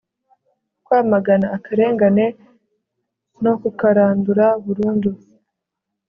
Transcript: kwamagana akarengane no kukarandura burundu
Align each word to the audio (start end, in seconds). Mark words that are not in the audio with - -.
kwamagana 0.85 1.45
akarengane 1.57 2.25
no 3.43 3.53
kukarandura 3.61 4.45
burundu 4.63 5.11